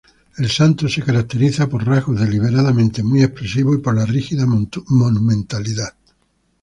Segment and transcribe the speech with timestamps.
[0.39, 5.93] El santo se caracteriza por rasgos deliberadamente muy expresivos y por la rígida monumentalidad.